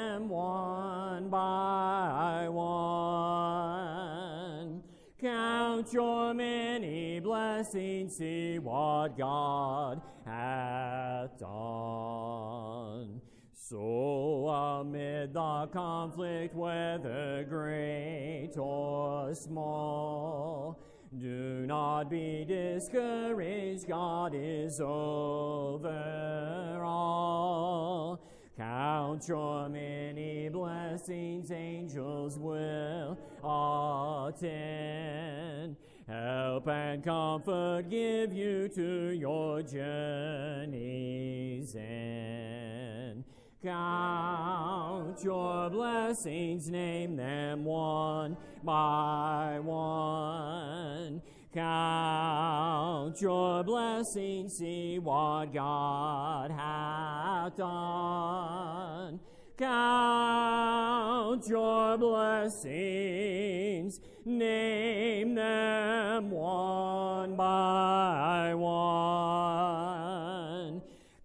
[5.91, 13.21] Count your many blessings, see what God hath done.
[13.53, 20.79] So amid the conflict, whether great or small,
[21.19, 28.21] do not be discouraged, God is over all.
[28.57, 35.75] Count your many blessings, angels will attend.
[36.11, 43.23] Help and comfort give you to your journey's end.
[43.63, 51.23] Count your blessings, name them one by one.
[51.55, 59.21] Count your blessings, see what God hath done.
[59.57, 68.81] Count your blessings, name them one by one.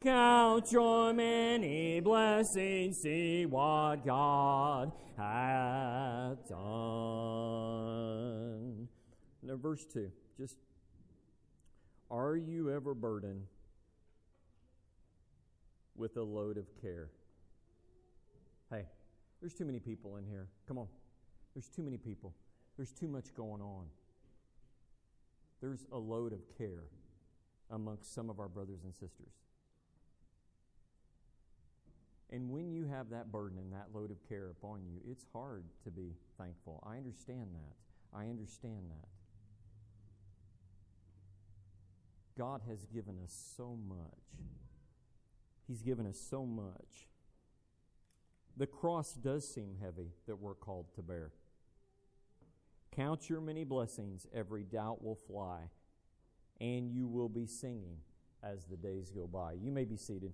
[0.01, 6.58] Count your many blessings, see what God hath done.
[9.41, 10.58] Now, verse 2, just
[12.12, 13.47] are you ever burdened
[15.95, 17.10] with a load of care?
[18.69, 18.86] Hey,
[19.41, 20.47] there's too many people in here.
[20.67, 20.88] Come on.
[21.53, 22.34] There's too many people.
[22.77, 23.85] There's too much going on.
[25.61, 26.83] There's a load of care
[27.71, 29.33] amongst some of our brothers and sisters.
[32.31, 35.63] And when you have that burden and that load of care upon you, it's hard
[35.83, 36.83] to be thankful.
[36.85, 38.17] I understand that.
[38.17, 39.07] I understand that.
[42.38, 43.97] God has given us so much.
[45.67, 47.07] He's given us so much.
[48.57, 51.31] The cross does seem heavy that we're called to bear.
[52.95, 55.69] Count your many blessings, every doubt will fly,
[56.62, 57.97] and you will be singing
[58.41, 59.53] as the days go by.
[59.53, 60.31] You may be seated.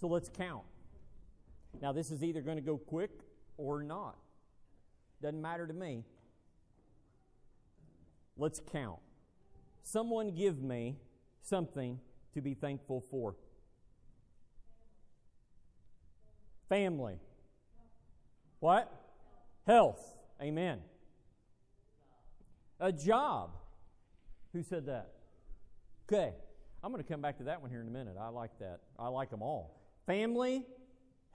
[0.00, 0.64] So let's count.
[1.82, 3.10] Now, this is either going to go quick
[3.56, 4.16] or not.
[5.20, 6.04] Doesn't matter to me.
[8.36, 9.00] Let's count.
[9.82, 10.96] Someone give me
[11.42, 11.98] something
[12.32, 13.34] to be thankful for.
[16.68, 17.18] Family.
[18.60, 18.92] What?
[19.66, 20.02] Health.
[20.42, 20.80] Amen.
[22.80, 23.50] A job.
[24.52, 25.12] Who said that?
[26.06, 26.32] Okay.
[26.82, 28.16] I'm going to come back to that one here in a minute.
[28.20, 28.80] I like that.
[28.98, 29.80] I like them all.
[30.06, 30.64] Family,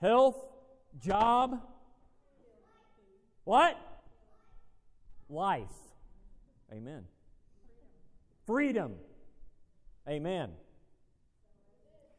[0.00, 0.36] health,
[1.00, 1.60] job.
[3.44, 3.78] What?
[5.28, 5.68] Life.
[6.72, 7.04] Amen.
[8.46, 8.94] Freedom.
[10.08, 10.50] Amen.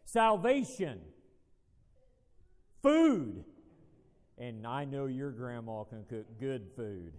[0.05, 0.99] Salvation.
[2.85, 3.43] Food.
[4.37, 7.13] And I know your grandma can cook good food.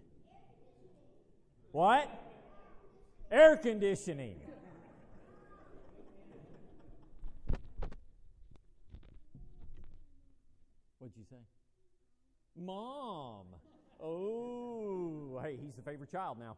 [1.73, 2.09] What?
[3.33, 4.37] Air conditioning.
[11.01, 11.37] What'd you say?
[12.57, 13.47] Mom.
[14.01, 16.55] Oh, hey, he's the favorite child now.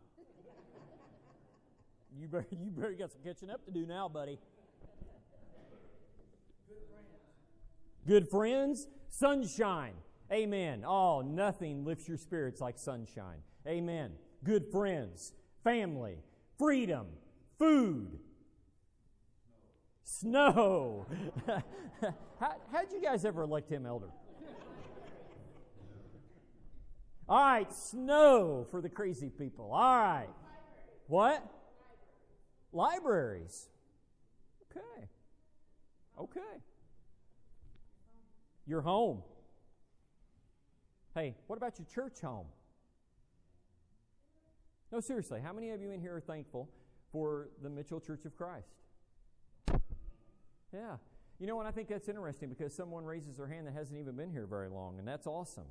[2.21, 4.39] You better, you better got some catching up to do now, buddy.
[8.09, 9.93] Good friends, sunshine.
[10.33, 10.83] Amen.
[10.87, 13.43] Oh, nothing lifts your spirits like sunshine.
[13.67, 14.13] Amen.
[14.43, 16.17] Good friends, family,
[16.59, 17.09] freedom,
[17.59, 18.19] food,
[20.05, 21.07] snow.
[22.41, 24.09] How, how'd you guys ever elect him elder?
[27.29, 29.71] All right, snow for the crazy people.
[29.71, 30.31] All right.
[31.09, 31.47] What?
[32.73, 33.69] Libraries.
[34.73, 35.09] Okay.
[36.19, 36.63] Okay.
[38.69, 39.23] Your home.
[41.15, 42.47] Hey, what about your church home?
[44.93, 46.69] No, seriously, how many of you in here are thankful
[47.11, 48.69] for the Mitchell Church of Christ?
[50.73, 50.97] Yeah.
[51.39, 51.65] You know what?
[51.65, 54.69] I think that's interesting because someone raises their hand that hasn't even been here very
[54.69, 55.65] long, and that's awesome.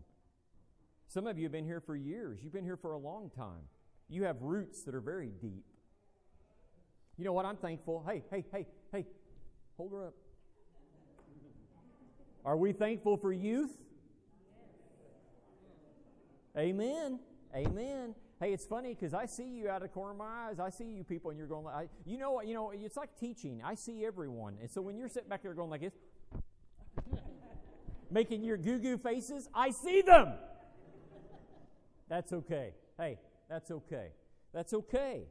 [1.08, 2.40] Some of you have been here for years.
[2.44, 3.70] You've been here for a long time.
[4.10, 5.66] You have roots that are very deep.
[7.16, 7.46] You know what?
[7.46, 8.04] I'm thankful.
[8.08, 9.06] Hey, hey, hey, hey,
[9.78, 10.14] hold her up.
[12.48, 13.78] Are we thankful for youth?
[16.58, 17.20] Amen.
[17.54, 18.16] Amen.
[18.40, 20.58] Hey, it's funny because I see you out of the corner of my eyes.
[20.58, 22.42] I see you people, and you're going like, you know?
[22.42, 23.62] You know, it's like teaching.
[23.66, 25.98] I see everyone, and so when you're sitting back there going like this,
[28.10, 30.32] making your goo goo faces, I see them.
[32.08, 32.76] That's okay.
[32.98, 33.20] Hey,
[33.50, 34.12] that's okay.
[34.54, 35.24] That's okay.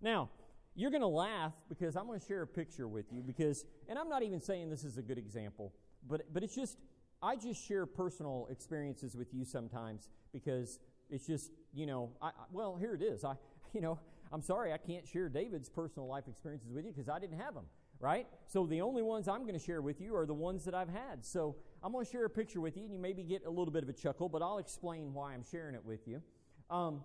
[0.00, 0.30] Now,
[0.76, 3.98] you're going to laugh because I'm going to share a picture with you because, and
[3.98, 5.72] I'm not even saying this is a good example,
[6.08, 6.76] but but it's just
[7.22, 10.78] I just share personal experiences with you sometimes because
[11.10, 13.24] it's just, you know, I, well, here it is.
[13.24, 13.34] I,
[13.74, 13.98] you know,
[14.32, 17.54] I'm sorry I can't share David's personal life experiences with you because I didn't have
[17.54, 17.64] them,
[17.98, 18.26] right?
[18.46, 20.88] So the only ones I'm going to share with you are the ones that I've
[20.88, 21.24] had.
[21.24, 23.72] So I'm going to share a picture with you, and you maybe get a little
[23.72, 26.22] bit of a chuckle, but I'll explain why I'm sharing it with you.
[26.70, 27.02] Um,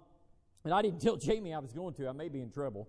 [0.63, 2.07] and I didn't tell Jamie I was going to.
[2.07, 2.87] I may be in trouble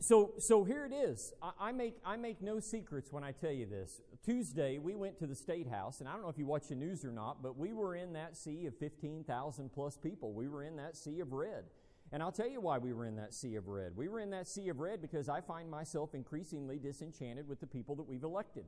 [0.00, 1.32] so so here it is.
[1.42, 4.00] I, I, make I make no secrets when I tell you this.
[4.24, 6.74] Tuesday we went to the state house, and I don't know if you watch the
[6.74, 10.32] news or not, but we were in that sea of fifteen thousand plus people.
[10.32, 11.64] We were in that sea of red.
[12.12, 13.96] And I'll tell you why we were in that sea of red.
[13.96, 17.66] We were in that sea of red because I find myself increasingly disenchanted with the
[17.66, 18.66] people that we've elected.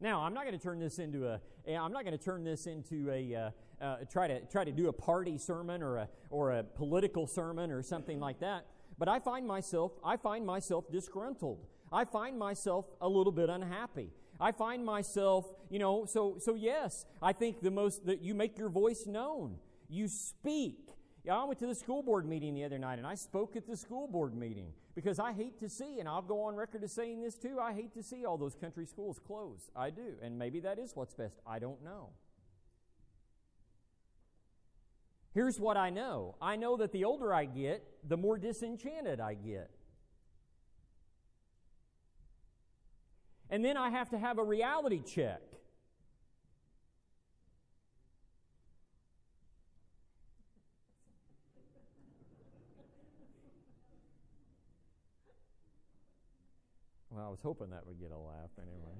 [0.00, 1.40] Now, I'm not going to turn this into a.
[1.68, 3.34] I'm not going to turn this into a.
[3.34, 7.26] Uh, uh, try to try to do a party sermon or a or a political
[7.26, 8.66] sermon or something like that.
[8.98, 11.66] But I find myself I find myself disgruntled.
[11.92, 14.10] I find myself a little bit unhappy.
[14.40, 18.58] I find myself, you know, so so yes, I think the most that you make
[18.58, 19.58] your voice known.
[19.88, 20.88] You speak.
[21.24, 23.66] Yeah, I went to the school board meeting the other night and I spoke at
[23.66, 26.92] the school board meeting because I hate to see, and I'll go on record as
[26.92, 29.70] saying this too, I hate to see all those country schools close.
[29.74, 30.14] I do.
[30.22, 31.40] And maybe that is what's best.
[31.46, 32.10] I don't know.
[35.32, 39.34] Here's what I know I know that the older I get, the more disenchanted I
[39.34, 39.70] get.
[43.50, 45.42] And then I have to have a reality check.
[57.14, 58.98] Well, I was hoping that would get a laugh anyway.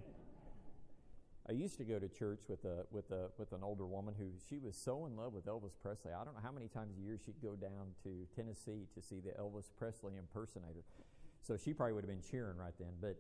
[1.49, 4.27] I used to go to church with a with a with an older woman who
[4.49, 6.13] she was so in love with Elvis Presley.
[6.13, 9.19] I don't know how many times a year she'd go down to Tennessee to see
[9.19, 10.85] the Elvis Presley impersonator.
[11.43, 12.93] So she probably would have been cheering right then.
[13.01, 13.17] But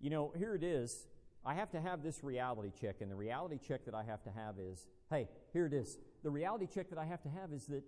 [0.00, 1.06] you know, here it is.
[1.44, 4.30] I have to have this reality check, and the reality check that I have to
[4.30, 5.98] have is, hey, here it is.
[6.22, 7.82] The reality check that I have to have is that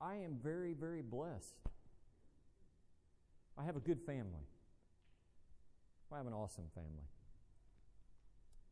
[0.00, 1.54] I am very, very blessed.
[3.58, 4.46] I have a good family.
[6.12, 7.06] I have an awesome family.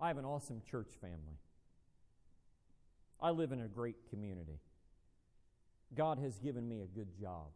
[0.00, 1.38] I have an awesome church family.
[3.20, 4.60] I live in a great community.
[5.94, 7.48] God has given me a good job.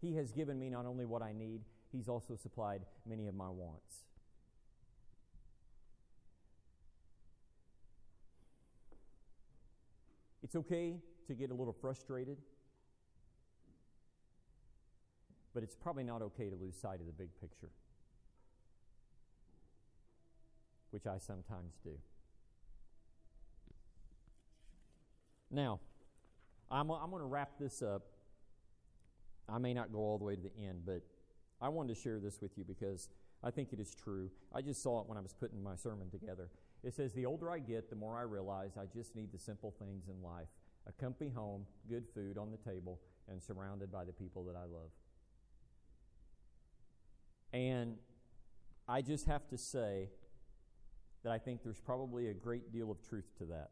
[0.00, 3.48] He has given me not only what I need, He's also supplied many of my
[3.48, 4.04] wants.
[10.42, 12.38] It's okay to get a little frustrated,
[15.54, 17.70] but it's probably not okay to lose sight of the big picture
[20.90, 21.92] which I sometimes do.
[25.50, 25.80] Now,
[26.70, 28.02] I'm, I'm going to wrap this up.
[29.48, 31.02] I may not go all the way to the end, but
[31.60, 33.08] I wanted to share this with you because
[33.42, 34.30] I think it is true.
[34.54, 36.50] I just saw it when I was putting my sermon together.
[36.84, 39.74] It says, The older I get, the more I realize I just need the simple
[39.78, 40.48] things in life
[40.86, 42.98] a comfy home, good food on the table,
[43.30, 44.90] and surrounded by the people that I love.
[47.52, 47.96] And
[48.88, 50.08] I just have to say,
[51.28, 53.68] that I think there's probably a great deal of truth to that.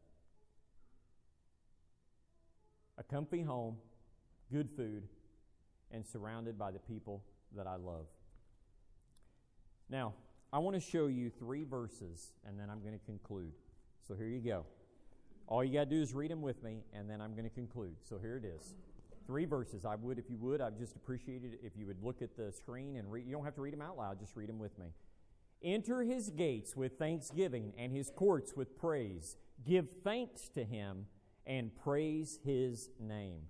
[2.99, 3.77] A comfy home,
[4.51, 5.07] good food,
[5.89, 7.23] and surrounded by the people
[7.55, 8.05] that I love.
[9.89, 10.13] Now,
[10.53, 13.53] I want to show you three verses, and then I'm going to conclude.
[14.07, 14.63] So here you go.
[15.47, 17.55] All you got to do is read them with me, and then I'm going to
[17.55, 17.95] conclude.
[18.07, 18.75] So here it is.
[19.25, 19.83] Three verses.
[19.83, 22.51] I would, if you would, I'd just appreciate it if you would look at the
[22.51, 23.25] screen and read.
[23.25, 24.93] You don't have to read them out loud, just read them with me.
[25.63, 29.37] Enter his gates with thanksgiving and his courts with praise.
[29.65, 31.07] Give thanks to him
[31.45, 33.41] and praise his name.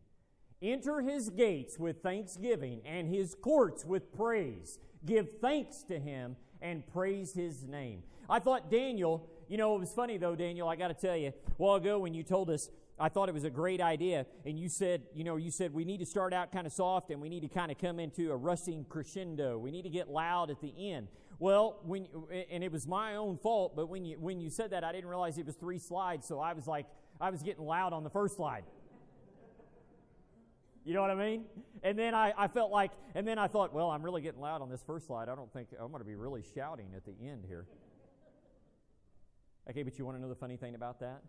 [0.62, 4.80] Enter his gates with thanksgiving and his courts with praise.
[5.06, 8.04] Give thanks to him and praise his name.
[8.30, 11.28] I thought Daniel, you know, it was funny though, Daniel, I got to tell you,
[11.28, 12.70] a while ago when you told us,
[13.00, 15.86] I thought it was a great idea, and you said, you know, you said we
[15.86, 18.32] need to start out kind of soft and we need to kind of come into
[18.32, 19.58] a rushing crescendo.
[19.58, 21.08] We need to get loud at the end.
[21.40, 22.08] Well, when
[22.50, 25.10] and it was my own fault, but when you when you said that, I didn't
[25.10, 26.88] realize it was three slides, so I was like,
[27.22, 28.64] I was getting loud on the first slide.
[30.84, 31.44] You know what I mean?
[31.84, 34.62] And then I, I felt like, and then I thought, well, I'm really getting loud
[34.62, 35.28] on this first slide.
[35.28, 37.68] I don't think I'm going to be really shouting at the end here.
[39.70, 41.22] Okay, but you want to know the funny thing about that?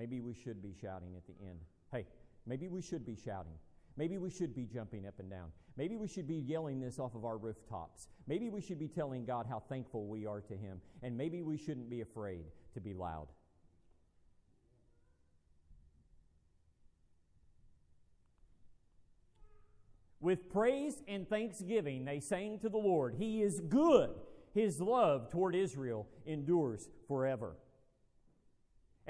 [0.00, 1.58] Maybe we should be shouting at the end.
[1.92, 2.06] Hey,
[2.46, 3.52] maybe we should be shouting.
[3.98, 5.52] Maybe we should be jumping up and down.
[5.76, 8.08] Maybe we should be yelling this off of our rooftops.
[8.26, 10.80] Maybe we should be telling God how thankful we are to Him.
[11.02, 13.26] And maybe we shouldn't be afraid to be loud.
[20.18, 23.16] With praise and thanksgiving, they sang to the Lord.
[23.18, 24.12] He is good.
[24.54, 27.56] His love toward Israel endures forever.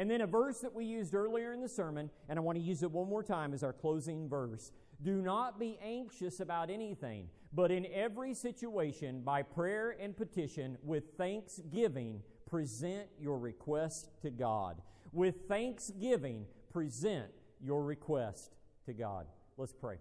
[0.01, 2.65] And then a verse that we used earlier in the sermon, and I want to
[2.65, 4.73] use it one more time as our closing verse.
[5.03, 11.19] Do not be anxious about anything, but in every situation, by prayer and petition, with
[11.19, 14.81] thanksgiving, present your request to God.
[15.13, 17.27] With thanksgiving, present
[17.63, 18.55] your request
[18.87, 19.27] to God.
[19.59, 19.99] Let's pray.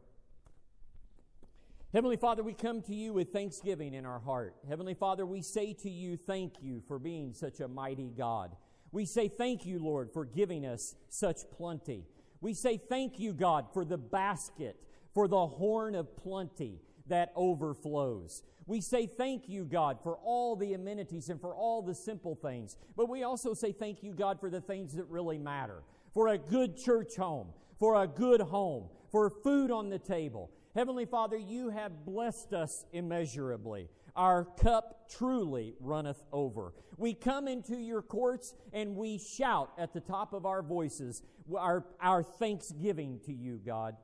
[1.91, 4.55] Heavenly Father, we come to you with thanksgiving in our heart.
[4.69, 8.55] Heavenly Father, we say to you, thank you for being such a mighty God.
[8.91, 12.05] We say thank you, Lord, for giving us such plenty.
[12.41, 14.77] We say thank you, God, for the basket,
[15.13, 18.43] for the horn of plenty that overflows.
[18.65, 22.77] We say thank you, God, for all the amenities and for all the simple things.
[22.95, 25.81] But we also say thank you, God, for the things that really matter.
[26.13, 27.47] For a good church home,
[27.79, 32.85] for a good home, for food on the table, Heavenly Father, you have blessed us
[32.93, 33.89] immeasurably.
[34.15, 36.73] Our cup truly runneth over.
[36.97, 41.23] We come into your courts and we shout at the top of our voices
[41.57, 43.95] our, our thanksgiving to you, God.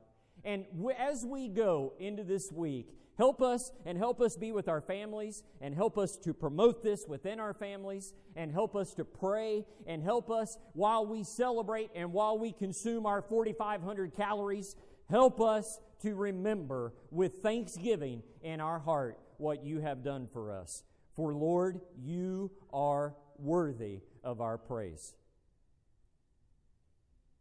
[0.44, 0.64] And
[0.98, 2.88] as we go into this week,
[3.18, 7.04] help us and help us be with our families and help us to promote this
[7.06, 12.12] within our families and help us to pray and help us while we celebrate and
[12.12, 14.76] while we consume our 4,500 calories.
[15.10, 20.82] Help us to remember with thanksgiving in our heart what you have done for us.
[21.14, 25.14] For Lord, you are worthy of our praise.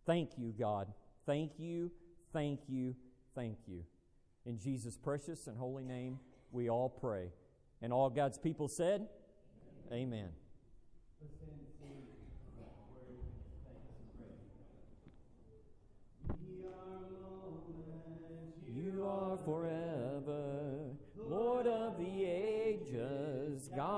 [0.05, 0.93] Thank you, God.
[1.25, 1.91] Thank you,
[2.31, 2.95] thank you,
[3.33, 3.83] thank you.
[4.45, 6.19] In Jesus' precious and holy name,
[6.51, 7.31] we all pray.
[7.81, 9.07] And all God's people said,
[9.91, 10.01] Amen.
[10.01, 10.29] Amen.
[19.05, 19.94] are forever,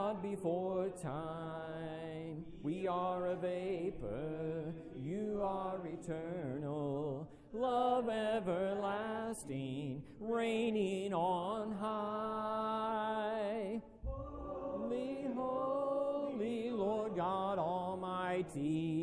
[0.08, 2.45] God before time.
[2.64, 13.01] We are a vapor, you are eternal, love everlasting, reigning on high.
[14.05, 18.96] Holy, holy Lord God Almighty,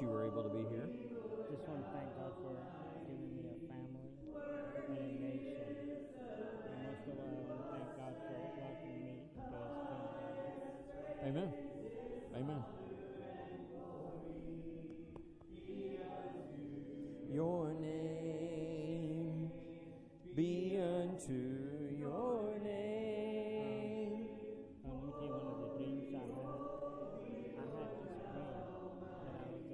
[0.00, 0.49] you were able to